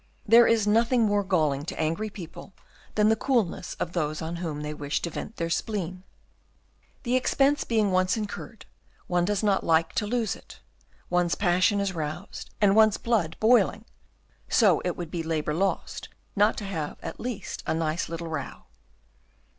There 0.27 0.47
is 0.47 0.65
nothing 0.65 1.03
more 1.03 1.23
galling 1.23 1.63
to 1.65 1.79
angry 1.79 2.09
people 2.09 2.53
than 2.95 3.09
the 3.09 3.15
coolness 3.15 3.75
of 3.75 3.93
those 3.93 4.19
on 4.19 4.37
whom 4.37 4.61
they 4.61 4.73
wish 4.73 4.99
to 5.03 5.11
vent 5.11 5.35
their 5.35 5.51
spleen. 5.51 6.01
The 7.03 7.15
expense 7.15 7.63
being 7.63 7.91
once 7.91 8.17
incurred, 8.17 8.65
one 9.05 9.25
does 9.25 9.43
not 9.43 9.63
like 9.63 9.93
to 9.93 10.07
lose 10.07 10.35
it; 10.35 10.59
one's 11.11 11.35
passion 11.35 11.79
is 11.79 11.93
roused, 11.93 12.49
and 12.59 12.75
one's 12.75 12.97
blood 12.97 13.37
boiling, 13.39 13.85
so 14.49 14.81
it 14.83 14.97
would 14.97 15.11
be 15.11 15.21
labour 15.21 15.53
lost 15.53 16.09
not 16.35 16.57
to 16.57 16.63
have 16.65 16.97
at 17.03 17.19
least 17.19 17.61
a 17.67 17.75
nice 17.75 18.09
little 18.09 18.27
row. 18.27 18.63